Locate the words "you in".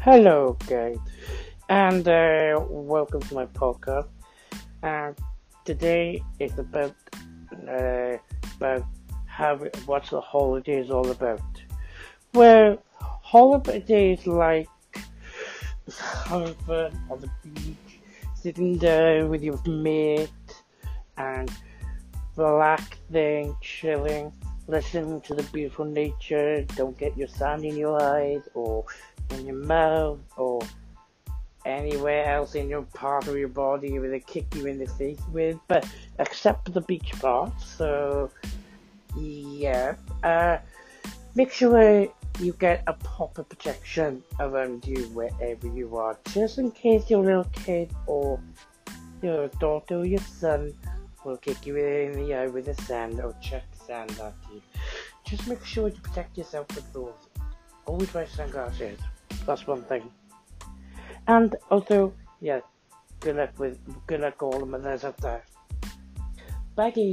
34.54-34.78, 51.66-52.12